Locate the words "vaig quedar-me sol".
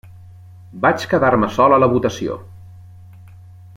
0.85-1.77